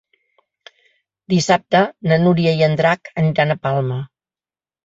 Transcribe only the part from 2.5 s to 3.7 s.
i en Drac aniran a